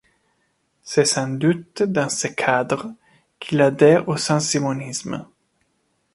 [0.81, 2.95] C'est sans doute dans ce cadre
[3.39, 5.27] qu'il adhère au saint-simonisme.